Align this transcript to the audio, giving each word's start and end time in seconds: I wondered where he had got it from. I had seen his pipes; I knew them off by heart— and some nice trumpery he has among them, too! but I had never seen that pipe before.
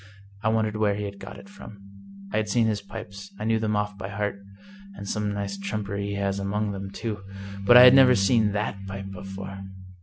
I 0.41 0.49
wondered 0.49 0.77
where 0.77 0.95
he 0.95 1.03
had 1.03 1.19
got 1.19 1.37
it 1.37 1.47
from. 1.47 1.77
I 2.33 2.37
had 2.37 2.49
seen 2.49 2.65
his 2.65 2.81
pipes; 2.81 3.31
I 3.39 3.43
knew 3.43 3.59
them 3.59 3.75
off 3.75 3.99
by 3.99 4.09
heart— 4.09 4.35
and 4.95 5.07
some 5.07 5.31
nice 5.31 5.59
trumpery 5.59 6.07
he 6.07 6.15
has 6.15 6.39
among 6.39 6.71
them, 6.71 6.89
too! 6.89 7.21
but 7.67 7.77
I 7.77 7.83
had 7.83 7.93
never 7.93 8.15
seen 8.15 8.51
that 8.53 8.79
pipe 8.87 9.11
before. 9.11 9.59